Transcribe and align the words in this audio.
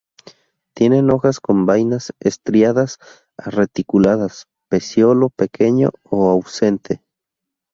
Tienen 0.73 1.11
hojas 1.11 1.39
con 1.39 1.67
vainas 1.67 2.11
estriadas 2.19 2.97
a 3.37 3.51
reticuladas; 3.51 4.47
pecíolo 4.67 5.29
pequeño 5.29 5.91
o 6.09 6.31
ausente. 6.31 7.03